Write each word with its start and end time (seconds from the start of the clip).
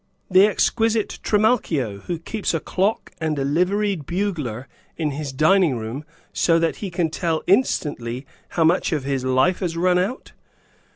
The 0.31 0.47
exquisite 0.47 1.19
Trimalchio, 1.21 1.99
who 2.07 2.17
keeps 2.17 2.55
a 2.55 2.59
clock 2.59 3.11
and 3.21 3.37
a 3.37 3.45
liveried 3.45 4.07
bugler 4.07 4.67
in 4.97 5.11
his 5.11 5.31
dining 5.31 5.77
room, 5.77 6.05
so 6.33 6.57
that 6.57 6.77
he 6.77 6.89
can 6.89 7.11
tell, 7.11 7.43
instantly, 7.45 8.25
how 8.57 8.63
much 8.63 8.91
of 8.93 9.03
his 9.03 9.23
life 9.23 9.59
has 9.59 9.77
run 9.77 9.99
out!" 9.99 10.31